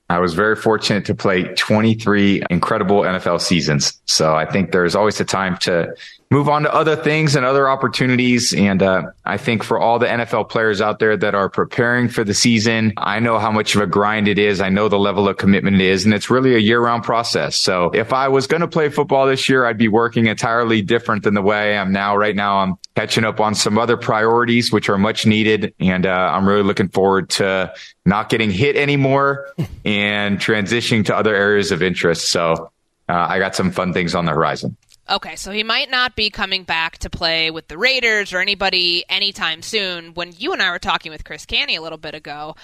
[0.09, 4.01] I was very fortunate to play 23 incredible NFL seasons.
[4.05, 5.93] So I think there's always a time to
[6.31, 8.53] move on to other things and other opportunities.
[8.53, 12.23] And uh, I think for all the NFL players out there that are preparing for
[12.23, 14.61] the season, I know how much of a grind it is.
[14.61, 17.55] I know the level of commitment it is, and it's really a year round process.
[17.55, 21.23] So if I was going to play football this year, I'd be working entirely different
[21.23, 22.15] than the way I am now.
[22.15, 25.73] Right now, I'm catching up on some other priorities, which are much needed.
[25.79, 27.73] And uh, I'm really looking forward to
[28.05, 29.49] not getting hit anymore
[29.85, 32.29] and transitioning to other areas of interest.
[32.29, 32.71] So
[33.09, 34.77] uh, I got some fun things on the horizon.
[35.09, 39.03] Okay, so he might not be coming back to play with the Raiders or anybody
[39.09, 40.13] anytime soon.
[40.13, 42.55] When you and I were talking with Chris Canty a little bit ago,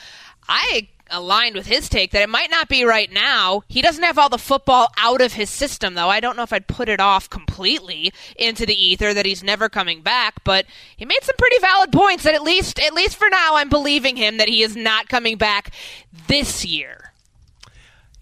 [0.48, 3.64] I aligned with his take that it might not be right now.
[3.68, 6.10] He doesn't have all the football out of his system, though.
[6.10, 9.68] I don't know if I'd put it off completely into the ether that he's never
[9.68, 13.30] coming back, but he made some pretty valid points that at least, at least for
[13.30, 15.72] now, I'm believing him that he is not coming back
[16.28, 17.12] this year.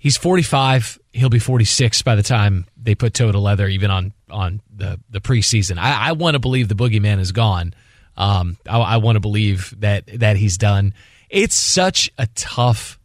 [0.04, 1.00] He's 45.
[1.14, 5.00] He'll be 46 by the time they put toe to leather, even on on the
[5.10, 5.78] the preseason.
[5.78, 7.74] I, I want to believe the boogeyman is gone.
[8.18, 10.94] Um, I, I want to believe that that he's done.
[11.30, 13.00] It's such a tough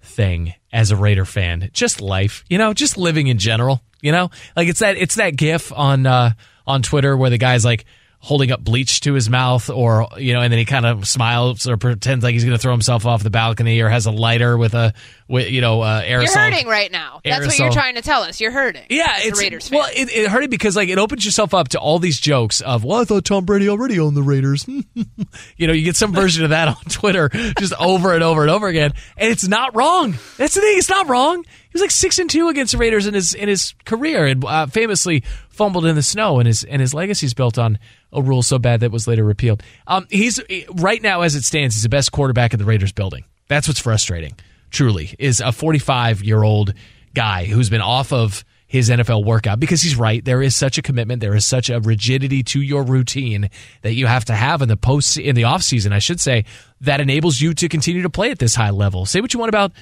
[0.00, 1.68] thing as a Raider fan.
[1.72, 3.82] Just life, you know, just living in general.
[4.00, 6.30] You know, like it's that it's that gif on uh,
[6.64, 7.86] on Twitter where the guy's like
[8.26, 11.68] holding up bleach to his mouth or you know and then he kind of smiles
[11.68, 14.58] or pretends like he's going to throw himself off the balcony or has a lighter
[14.58, 14.92] with a
[15.28, 16.22] with you know uh, aerosol.
[16.22, 17.20] You're hurting right now.
[17.24, 17.46] That's aerosol.
[17.46, 18.40] what you're trying to tell us.
[18.40, 18.82] You're hurting.
[18.90, 19.78] Yeah, it's Raiders fan.
[19.78, 22.82] well, it, it hurting because like it opens yourself up to all these jokes of
[22.82, 24.66] well, I thought Tom Brady already owned the Raiders.
[25.56, 27.28] you know, you get some version of that on Twitter
[27.60, 30.16] just over and over and over again, and it's not wrong.
[30.36, 31.44] That's the thing; it's not wrong.
[31.76, 34.66] Was like six and two against the Raiders in his in his career, and uh,
[34.66, 36.38] famously fumbled in the snow.
[36.38, 37.78] And his and his legacy is built on
[38.12, 39.62] a rule so bad that was later repealed.
[39.86, 40.40] Um, he's
[40.74, 43.24] right now, as it stands, he's the best quarterback in the Raiders building.
[43.48, 44.34] That's what's frustrating.
[44.70, 46.74] Truly, is a 45 year old
[47.14, 50.24] guy who's been off of his NFL workout because he's right.
[50.24, 51.20] There is such a commitment.
[51.20, 53.48] There is such a rigidity to your routine
[53.82, 56.44] that you have to have in the post in the off season, I should say,
[56.80, 59.06] that enables you to continue to play at this high level.
[59.06, 59.72] Say what you want about,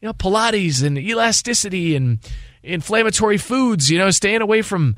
[0.00, 2.18] you know, Pilates and elasticity and
[2.62, 4.96] inflammatory foods, you know, staying away from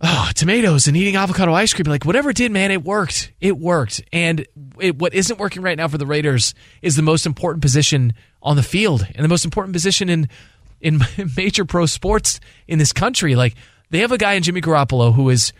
[0.00, 1.86] oh, tomatoes and eating avocado ice cream.
[1.86, 3.32] Like whatever it did, man, it worked.
[3.40, 4.02] It worked.
[4.12, 4.46] And
[4.80, 8.56] it, what isn't working right now for the Raiders is the most important position on
[8.56, 10.28] the field and the most important position in
[10.80, 11.00] in
[11.36, 13.34] major pro sports in this country.
[13.34, 13.54] Like
[13.90, 15.52] they have a guy in Jimmy Garoppolo who is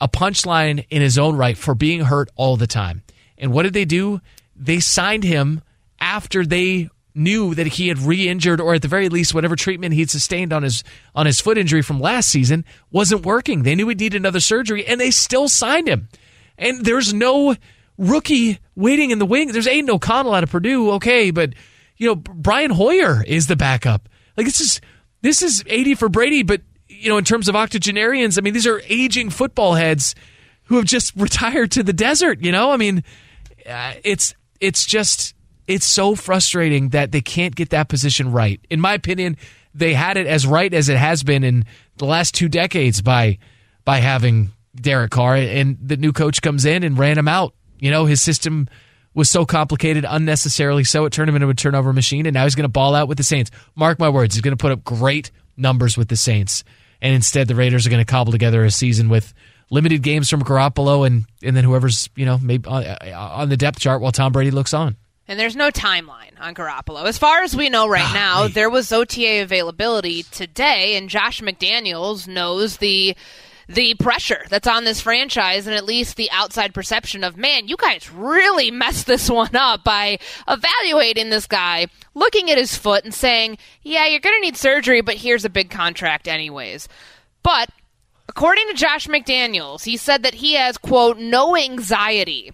[0.00, 3.02] a punchline in his own right for being hurt all the time.
[3.38, 4.20] And what did they do?
[4.54, 5.62] They signed him
[5.98, 10.10] after they knew that he had re-injured or at the very least whatever treatment he'd
[10.10, 13.62] sustained on his on his foot injury from last season wasn't working.
[13.62, 16.08] They knew he'd need another surgery and they still signed him.
[16.58, 17.56] And there's no
[17.98, 19.52] rookie waiting in the wing.
[19.52, 21.54] There's Aidan O'Connell out of Purdue, okay, but
[21.96, 24.08] you know, Brian Hoyer is the backup.
[24.36, 24.80] Like this is
[25.22, 28.66] this is 80 for Brady, but you know, in terms of octogenarians, I mean, these
[28.66, 30.14] are aging football heads
[30.64, 32.40] who have just retired to the desert.
[32.40, 33.04] You know, I mean,
[33.68, 35.34] uh, it's it's just
[35.66, 38.60] it's so frustrating that they can't get that position right.
[38.70, 39.36] In my opinion,
[39.74, 41.64] they had it as right as it has been in
[41.96, 43.38] the last two decades by
[43.84, 47.54] by having Derek Carr, and the new coach comes in and ran him out.
[47.78, 48.68] You know, his system
[49.14, 51.06] was so complicated, unnecessarily so.
[51.06, 53.16] It turned him into a turnover machine, and now he's going to ball out with
[53.16, 53.50] the Saints.
[53.74, 56.64] Mark my words, he's going to put up great numbers with the Saints.
[57.00, 59.32] And instead, the Raiders are going to cobble together a season with
[59.70, 63.56] limited games from Garoppolo and, and then whoever's, you know, maybe on, uh, on the
[63.56, 64.96] depth chart while Tom Brady looks on.
[65.28, 67.04] And there's no timeline on Garoppolo.
[67.04, 72.28] As far as we know right now, there was OTA availability today, and Josh McDaniels
[72.28, 73.16] knows the
[73.68, 77.76] the pressure that's on this franchise and at least the outside perception of, man, you
[77.76, 83.12] guys really messed this one up by evaluating this guy, looking at his foot and
[83.12, 86.88] saying, yeah, you're going to need surgery, but here's a big contract anyways.
[87.42, 87.70] But
[88.28, 92.52] according to Josh McDaniels, he said that he has, quote, no anxiety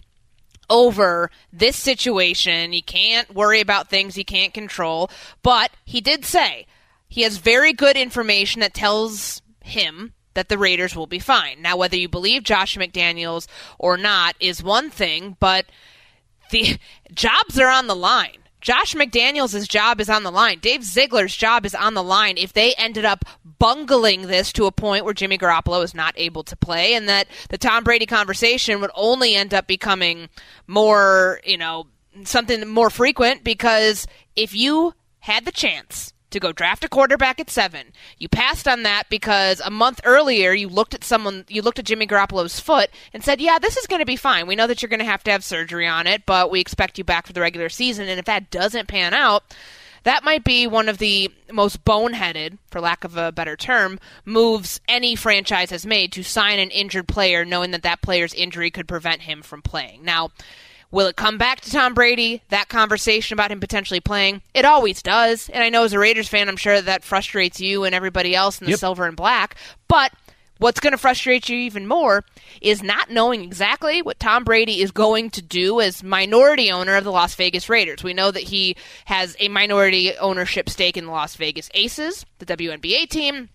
[0.73, 2.73] over this situation.
[2.73, 5.11] He can't worry about things he can't control.
[5.43, 6.67] But he did say
[7.09, 11.61] he has very good information that tells him that the Raiders will be fine.
[11.61, 13.47] Now, whether you believe Josh McDaniels
[13.79, 15.67] or not is one thing, but
[16.51, 16.79] the
[17.15, 18.39] jobs are on the line.
[18.63, 20.61] Josh McDaniels' job is on the line.
[20.61, 23.25] Dave Ziegler's job is on the line if they ended up
[23.59, 27.27] bungling this to a point where Jimmy Garoppolo is not able to play and that
[27.51, 30.29] the Tom Brady conversation would only end up becoming
[30.69, 31.89] more, you know,
[32.25, 37.51] something more frequent because if you had the chance to go draft a quarterback at
[37.51, 37.93] seven.
[38.19, 41.85] You passed on that because a month earlier you looked at someone, you looked at
[41.85, 44.47] Jimmy Garoppolo's foot and said, "Yeah, this is going to be fine.
[44.47, 46.99] We know that you're going to have to have surgery on it, but we expect
[46.99, 49.45] you back for the regular season." And if that doesn't pan out,
[50.05, 54.81] that might be one of the most boneheaded, for lack of a better term, moves
[54.89, 58.89] any franchise has made to sign an injured player, knowing that that player's injury could
[58.89, 60.05] prevent him from playing.
[60.05, 60.31] Now
[60.93, 62.43] Will it come back to Tom Brady?
[62.51, 64.43] That conversation about him potentially playing?
[64.53, 65.49] It always does.
[65.49, 68.61] And I know as a Raiders fan, I'm sure that frustrates you and everybody else
[68.61, 68.81] in the yep.
[68.81, 69.57] silver and black.
[69.89, 70.13] But
[70.59, 72.27] what's going to frustrate you even more
[72.61, 77.05] is not knowing exactly what Tom Brady is going to do as minority owner of
[77.05, 78.05] the Las Vegas Raiders.
[78.05, 78.77] We know that he
[79.07, 83.49] has a minority ownership stake in the Las Vegas Aces, the WNBA team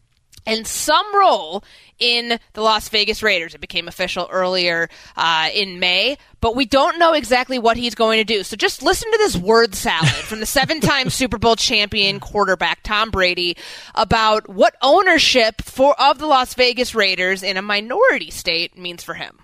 [0.45, 1.63] and some role
[1.99, 3.55] in the Las Vegas Raiders.
[3.55, 8.19] It became official earlier uh, in May, but we don't know exactly what he's going
[8.19, 8.43] to do.
[8.43, 12.83] So just listen to this word salad from the seven time Super Bowl champion quarterback
[12.83, 13.57] Tom Brady
[13.95, 19.15] about what ownership for of the Las Vegas Raiders in a minority state means for
[19.15, 19.39] him.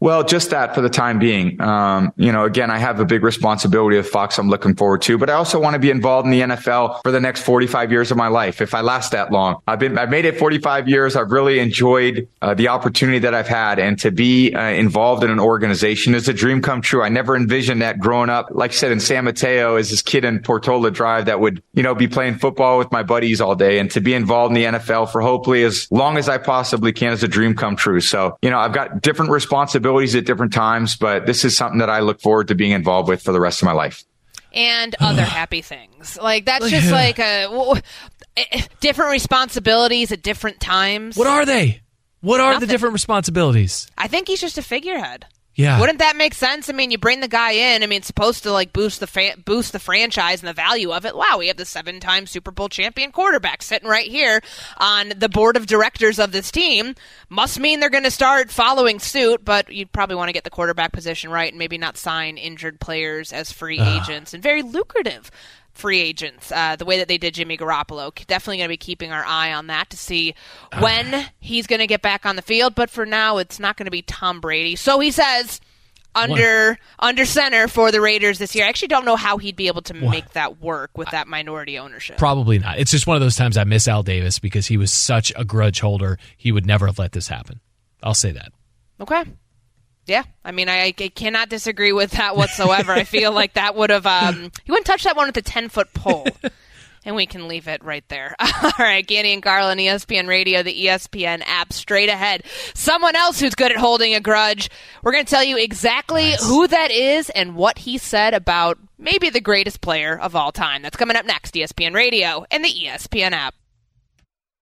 [0.00, 1.60] Well, just that for the time being.
[1.60, 5.18] Um, you know, again, I have a big responsibility with Fox I'm looking forward to,
[5.18, 8.10] but I also want to be involved in the NFL for the next 45 years
[8.10, 8.62] of my life.
[8.62, 11.16] If I last that long, I've been, I've made it 45 years.
[11.16, 15.30] I've really enjoyed uh, the opportunity that I've had and to be uh, involved in
[15.30, 17.02] an organization is a dream come true.
[17.02, 20.24] I never envisioned that growing up, like I said, in San Mateo as this kid
[20.24, 23.78] in Portola Drive that would, you know, be playing football with my buddies all day
[23.78, 27.12] and to be involved in the NFL for hopefully as long as I possibly can
[27.12, 28.00] is a dream come true.
[28.00, 31.78] So, you know, I've got different responsibilities responsibilities at different times, but this is something
[31.78, 34.04] that I look forward to being involved with for the rest of my life.
[34.52, 36.18] And other happy things.
[36.20, 37.76] Like, that's just like a well,
[38.36, 41.16] eh, eh, different responsibilities at different times.
[41.16, 41.82] What are they?
[42.20, 42.68] What are Nothing.
[42.68, 43.90] the different responsibilities?
[43.96, 45.26] I think he's just a figurehead.
[45.56, 45.78] Yeah.
[45.80, 46.70] Wouldn't that make sense?
[46.70, 47.82] I mean, you bring the guy in.
[47.82, 50.92] I mean, it's supposed to like boost the fa- boost the franchise and the value
[50.92, 51.14] of it.
[51.14, 54.40] Wow, we have the seven-time Super Bowl champion quarterback sitting right here
[54.78, 56.94] on the board of directors of this team.
[57.28, 59.44] Must mean they're going to start following suit.
[59.44, 62.80] But you'd probably want to get the quarterback position right and maybe not sign injured
[62.80, 64.00] players as free Ah.
[64.02, 65.30] agents and very lucrative
[65.80, 66.52] free agents.
[66.52, 69.52] Uh, the way that they did Jimmy Garoppolo, definitely going to be keeping our eye
[69.52, 70.34] on that to see
[70.78, 72.74] when he's going to get back on the field.
[72.74, 74.76] But for now, it's not going to be Tom Brady.
[74.76, 75.60] So he says
[76.14, 78.64] under under center for the Raiders this year.
[78.64, 81.78] I actually don't know how he'd be able to make that work with that minority
[81.78, 82.18] ownership.
[82.18, 82.78] Probably not.
[82.78, 85.44] It's just one of those times I miss Al Davis because he was such a
[85.44, 86.18] grudge holder.
[86.36, 87.60] He would never have let this happen.
[88.02, 88.52] I'll say that.
[89.00, 89.24] Okay.
[90.10, 92.90] Yeah, I mean, I, I cannot disagree with that whatsoever.
[92.90, 95.68] I feel like that would have um, he wouldn't touch that one with a ten
[95.68, 96.26] foot pole,
[97.04, 98.34] and we can leave it right there.
[98.40, 102.42] All right, Canty and Carlin, ESPN Radio, the ESPN app, straight ahead.
[102.74, 104.68] Someone else who's good at holding a grudge.
[105.04, 109.30] We're going to tell you exactly who that is and what he said about maybe
[109.30, 110.82] the greatest player of all time.
[110.82, 111.54] That's coming up next.
[111.54, 113.54] ESPN Radio and the ESPN app.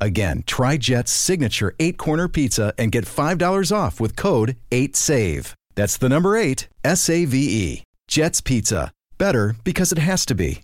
[0.00, 5.54] Again, try Jet's signature eight corner pizza and get $5 off with code 8SAVE.
[5.74, 7.82] That's the number eight, S A V E.
[8.08, 8.90] Jet's Pizza.
[9.18, 10.62] Better because it has to be.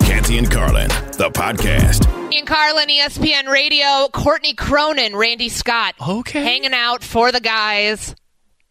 [0.00, 2.32] Canty and Carlin, the podcast.
[2.32, 5.94] Ian Carlin, ESPN Radio, Courtney Cronin, Randy Scott.
[6.06, 6.42] Okay.
[6.42, 8.14] Hanging out for the guys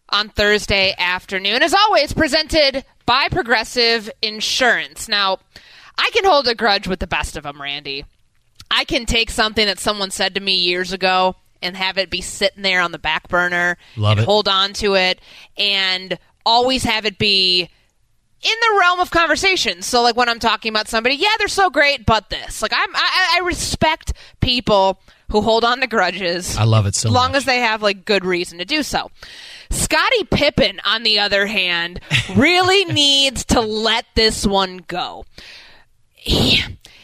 [0.10, 1.62] on Thursday afternoon.
[1.63, 5.08] As always, presented by Progressive Insurance.
[5.08, 5.39] Now,
[5.98, 8.06] I can hold a grudge with the best of them, Randy.
[8.71, 12.21] I can take something that someone said to me years ago and have it be
[12.21, 14.25] sitting there on the back burner Love and it.
[14.25, 15.19] hold on to it
[15.58, 17.69] and always have it be
[18.41, 19.82] in the realm of conversation.
[19.82, 22.62] So, like when I'm talking about somebody, yeah, they're so great, but this.
[22.62, 25.01] Like I'm, I, I respect people
[25.32, 26.55] who hold on to grudges.
[26.58, 27.38] I love it so long much.
[27.39, 29.12] as they have like good reason to do so.
[29.69, 31.99] Scottie Pippen, on the other hand,
[32.36, 35.25] really needs to let this one go.
[36.15, 36.62] He,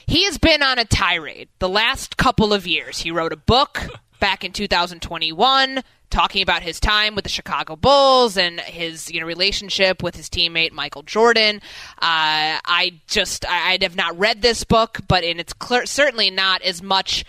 [0.07, 2.99] he has been on a tirade the last couple of years.
[2.99, 3.81] He wrote a book
[4.19, 9.25] back in 2021 talking about his time with the Chicago Bulls and his you know
[9.25, 11.57] relationship with his teammate Michael Jordan.
[11.97, 15.53] Uh, I just I, I have not read this book, but and it's
[15.85, 17.25] certainly not as much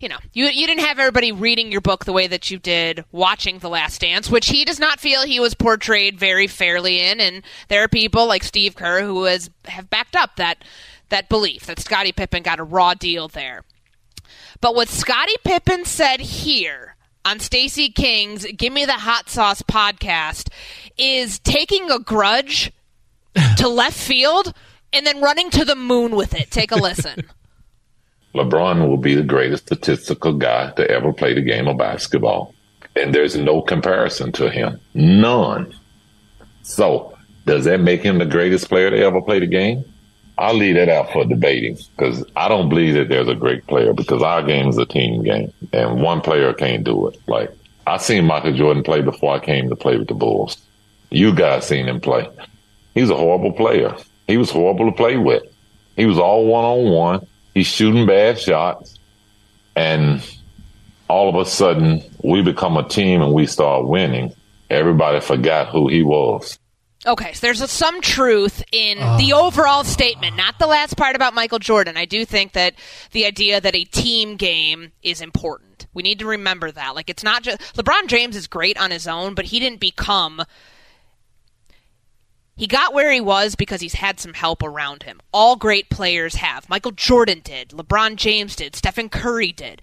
[0.00, 3.04] you know, you you didn't have everybody reading your book the way that you did
[3.10, 7.20] watching The Last Dance, which he does not feel he was portrayed very fairly in,
[7.20, 10.64] and there are people like Steve Kerr who has have backed up that
[11.08, 13.62] that belief that Scottie Pippen got a raw deal there.
[14.60, 20.48] But what Scottie Pippen said here on Stacey King's Give Me the Hot Sauce podcast
[20.96, 22.72] is taking a grudge
[23.56, 24.52] to left field
[24.92, 26.50] and then running to the moon with it.
[26.50, 27.24] Take a listen.
[28.34, 32.54] LeBron will be the greatest statistical guy to ever play the game of basketball.
[32.94, 34.80] And there's no comparison to him.
[34.94, 35.74] None.
[36.62, 39.84] So, does that make him the greatest player to ever play the game?
[40.38, 43.92] I'll leave that out for debating because I don't believe that there's a great player
[43.92, 47.18] because our game is a team game and one player can't do it.
[47.26, 47.50] Like,
[47.86, 50.56] I seen Michael Jordan play before I came to play with the Bulls.
[51.10, 52.28] You guys seen him play.
[52.94, 53.96] He's a horrible player.
[54.28, 55.42] He was horrible to play with.
[55.96, 57.26] He was all one on one.
[57.54, 58.96] He's shooting bad shots.
[59.74, 60.22] And
[61.08, 64.34] all of a sudden, we become a team and we start winning.
[64.70, 66.58] Everybody forgot who he was.
[67.06, 69.18] Okay, so there's a, some truth in oh.
[69.18, 71.96] the overall statement, not the last part about Michael Jordan.
[71.96, 72.74] I do think that
[73.12, 75.86] the idea that a team game is important.
[75.94, 76.96] We need to remember that.
[76.96, 80.42] Like, it's not just LeBron James is great on his own, but he didn't become
[82.58, 85.20] he got where he was because he's had some help around him.
[85.32, 86.68] All great players have.
[86.68, 89.80] Michael Jordan did, LeBron James did, Stephen Curry did.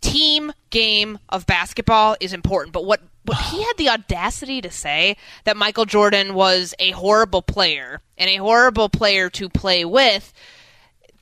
[0.00, 5.16] Team game of basketball is important, but what what he had the audacity to say
[5.44, 10.32] that Michael Jordan was a horrible player and a horrible player to play with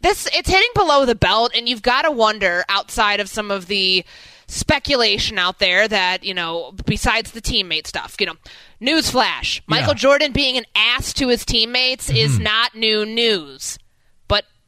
[0.01, 3.67] this it's hitting below the belt and you've got to wonder outside of some of
[3.67, 4.05] the
[4.47, 8.37] speculation out there that you know besides the teammate stuff you know
[8.81, 9.95] newsflash michael yeah.
[9.95, 12.17] jordan being an ass to his teammates mm-hmm.
[12.17, 13.79] is not new news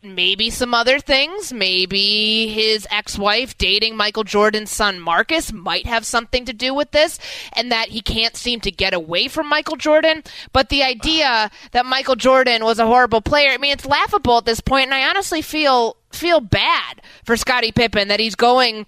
[0.03, 1.53] maybe some other things.
[1.53, 7.19] Maybe his ex-wife dating michael jordan's son marcus might have something to do with this
[7.53, 10.23] and that he can't seem to get away from michael jordan.
[10.53, 14.45] But the idea that michael jordan was a horrible player i mean it's laughable at
[14.45, 18.87] this point and i honestly feel feel bad for scottie pippen that he's going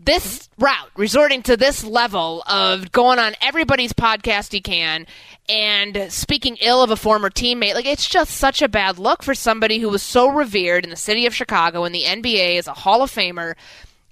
[0.00, 5.06] this route, resorting to this level of going on everybody's podcast he can
[5.48, 9.34] and speaking ill of a former teammate, like it's just such a bad look for
[9.34, 12.74] somebody who was so revered in the city of Chicago and the NBA as a
[12.74, 13.54] Hall of Famer.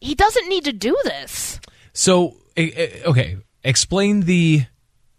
[0.01, 1.61] He doesn't need to do this.
[1.93, 4.64] So, eh, eh, okay, explain the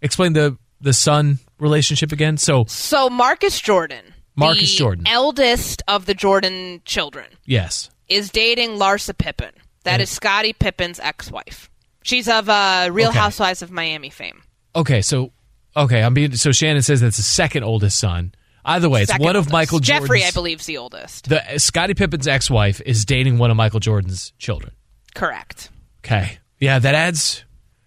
[0.02, 2.38] explain the the son relationship again.
[2.38, 9.18] So, so Marcus Jordan, Marcus Jordan, eldest of the Jordan children, yes, is dating Larsa
[9.18, 9.52] Pippen.
[9.84, 11.70] That is Scottie Pippen's ex-wife.
[12.04, 13.18] She's of uh, Real okay.
[13.18, 14.42] Housewives of Miami fame.
[14.76, 15.32] Okay, so
[15.76, 18.34] okay, I'm being so Shannon says that's the second oldest son.
[18.64, 19.48] Either way, it's one oldest.
[19.48, 20.08] of Michael Jordan's.
[20.08, 21.30] Jeffrey, I believe, is the oldest.
[21.30, 24.74] The Scottie Pippen's ex-wife is dating one of Michael Jordan's children.
[25.16, 25.70] Correct.
[26.06, 27.44] Okay, yeah, that adds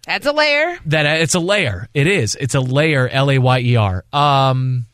[0.07, 0.78] adds a layer.
[0.86, 1.88] That it's a layer.
[1.95, 2.34] It is.
[2.41, 3.09] It's a layer.
[3.09, 4.05] L a y e r.
[4.12, 4.86] Um,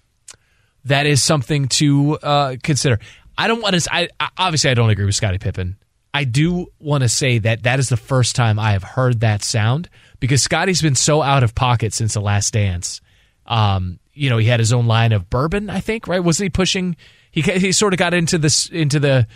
[0.84, 2.98] that is something to uh, consider.
[3.38, 3.94] I don't want to.
[3.94, 5.76] I obviously I don't agree with Scottie Pippen.
[6.16, 9.44] I do want to say that that is the first time I have heard that
[9.44, 13.02] sound because Scottie's been so out of pocket since the last dance.
[13.44, 16.24] Um, you know, he had his own line of bourbon, I think, right?
[16.24, 16.96] Wasn't he pushing?
[17.32, 19.26] He he sort of got into this into the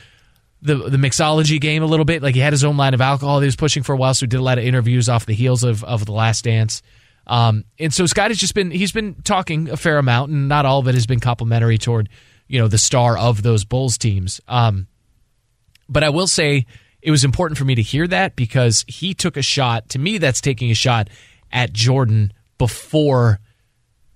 [0.62, 2.22] the the mixology game a little bit.
[2.22, 4.24] Like he had his own line of alcohol he was pushing for a while, so
[4.24, 6.80] he did a lot of interviews off the heels of of the last dance.
[7.26, 10.64] Um, and so Scott has just been he's been talking a fair amount, and not
[10.64, 12.08] all of it has been complimentary toward
[12.48, 14.40] you know the star of those Bulls teams.
[14.48, 14.86] Um,
[15.90, 16.66] but I will say
[17.02, 19.90] it was important for me to hear that because he took a shot.
[19.90, 21.08] To me, that's taking a shot
[21.52, 23.40] at Jordan before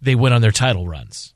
[0.01, 1.35] they went on their title runs.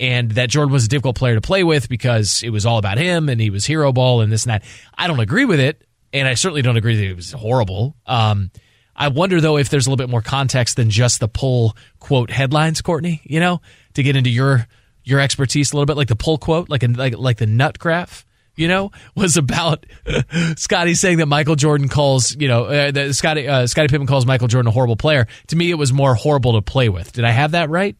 [0.00, 2.98] And that Jordan was a difficult player to play with because it was all about
[2.98, 4.64] him and he was hero ball and this and that.
[4.96, 5.86] I don't agree with it.
[6.12, 7.96] And I certainly don't agree that it was horrible.
[8.06, 8.50] Um,
[8.94, 12.30] I wonder though if there's a little bit more context than just the pull quote
[12.30, 13.60] headlines, Courtney, you know,
[13.94, 14.66] to get into your
[15.02, 17.78] your expertise a little bit, like the pull quote, like a, like like the nut
[17.78, 18.24] graph
[18.56, 19.86] you know, was about
[20.56, 24.26] Scottie saying that Michael Jordan calls, you know, uh, that Scottie uh, Scottie Pippen calls
[24.26, 25.26] Michael Jordan a horrible player.
[25.48, 27.12] To me, it was more horrible to play with.
[27.12, 27.96] Did I have that right?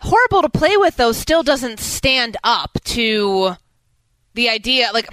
[0.00, 3.56] Horrible to play with, though, still doesn't stand up to
[4.34, 4.90] the idea.
[4.92, 5.08] Like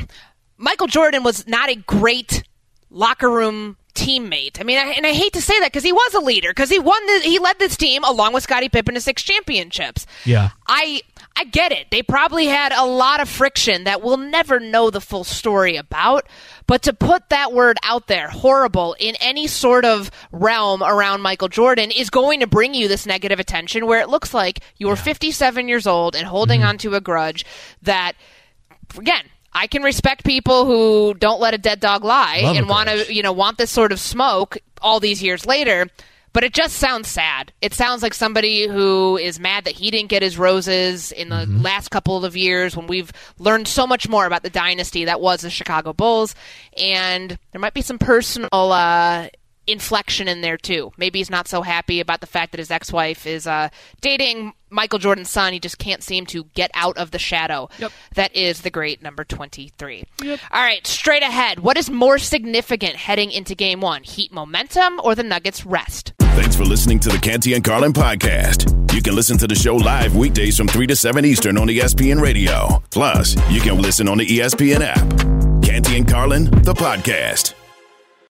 [0.58, 2.44] Michael Jordan was not a great
[2.90, 4.60] locker room teammate.
[4.60, 6.70] I mean, I, and I hate to say that because he was a leader because
[6.70, 7.06] he won.
[7.08, 10.06] The, he led this team along with Scottie Pippen to six championships.
[10.26, 11.02] Yeah, I
[11.38, 11.88] I get it.
[11.92, 16.28] They probably had a lot of friction that we'll never know the full story about.
[16.66, 21.50] But to put that word out there, horrible, in any sort of realm around Michael
[21.50, 24.96] Jordan is going to bring you this negative attention where it looks like you are
[24.96, 26.70] 57 years old and holding mm-hmm.
[26.70, 27.46] onto a grudge
[27.82, 28.14] that,
[28.98, 32.90] again, I can respect people who don't let a dead dog lie Love and want
[32.90, 35.88] to, you know, want this sort of smoke all these years later.
[36.36, 37.54] But it just sounds sad.
[37.62, 41.46] It sounds like somebody who is mad that he didn't get his roses in the
[41.46, 41.62] mm-hmm.
[41.62, 43.10] last couple of years when we've
[43.40, 46.36] learned so much more about the dynasty that was the Chicago Bulls.
[46.76, 49.30] And there might be some personal uh,
[49.68, 50.92] inflection in there too.
[50.98, 53.70] Maybe he's not so happy about the fact that his ex-wife is uh,
[54.02, 55.54] dating Michael Jordan's son.
[55.54, 57.92] He just can't seem to get out of the shadow yep.
[58.16, 60.04] that is the great number 23.
[60.22, 60.40] Yep.
[60.52, 61.60] All right, straight ahead.
[61.60, 64.04] What is more significant heading into game one?
[64.04, 66.14] Heat momentum or the Nuggets rest?
[66.20, 68.94] Thanks for listening to the Canty and Carlin podcast.
[68.94, 72.22] You can listen to the show live weekdays from 3 to 7 Eastern on ESPN
[72.22, 72.82] Radio.
[72.92, 75.64] Plus, you can listen on the ESPN app.
[75.64, 77.54] Canty and Carlin, the podcast.